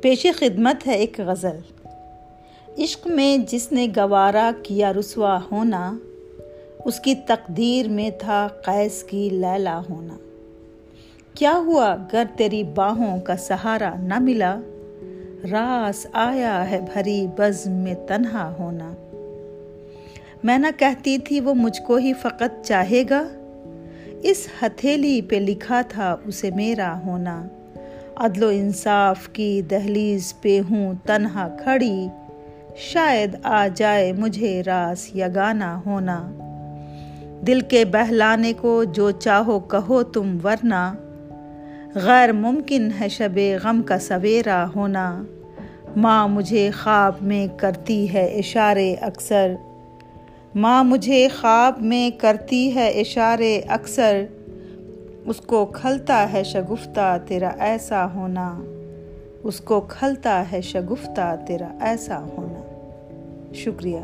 [0.00, 1.86] پیش خدمت ہے ایک غزل۔
[2.78, 5.96] عشق میں جس نے گوارا کیا رسوا ہونا،
[6.84, 10.16] اس کی تقدیر میں تھا قیس کی لیلا ہونا۔
[11.34, 14.60] کیا ہوا گر تیری باہوں کا سہارا نہ ملا؟
[15.50, 18.92] راس آیا ہے بھری بزم میں تنہا ہونا۔
[20.44, 23.28] میں نہ کہتی تھی وہ مجھ کو ہی فقط چاہے گا۔
[24.22, 27.44] اس ہتھیلی پہ لکھا تھا اسے میرا ہونا۔
[28.18, 32.08] عدل و انصاف کی دہلیز پہ ہوں تنہا کھڑی،
[32.76, 36.30] شاید آ جائے مجھے راس یا گانا ہونا۔
[37.46, 40.94] دل کے بہلانے کو جو چاہو کہو تم ورنہ۔
[41.94, 45.22] غیر ممکن ہے شب غم کا سویرا ہونا۔
[45.96, 49.54] ماں مجھے خواب میں کرتی ہے اشارے اکثر۔
[50.54, 54.24] ماں مجھے خواب میں کرتی ہے اشارے اکثر۔
[55.26, 58.60] اس کو کھلتا ہے شگفتہ تیرا ایسا ہونا۔
[59.42, 62.60] اس کو کھلتا ہے شگفتہ تیرا ایسا ہونا۔
[63.54, 64.00] شکریہ۔